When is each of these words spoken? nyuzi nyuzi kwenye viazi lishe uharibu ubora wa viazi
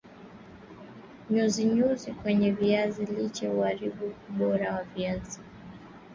nyuzi 1.29 1.63
nyuzi 1.73 2.11
kwenye 2.19 2.51
viazi 2.51 3.05
lishe 3.05 3.49
uharibu 3.49 4.05
ubora 4.33 4.67
wa 4.75 4.83
viazi 4.83 5.39